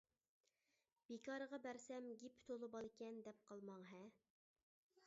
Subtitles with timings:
[1.09, 4.03] بىكارغا بەرسەم گېپى تولا بالىكەن دەپ قالماڭ ھە!